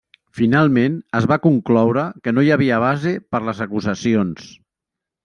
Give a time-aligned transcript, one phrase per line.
[0.37, 4.49] Finalment es va concloure que no hi havia base per les acusacions.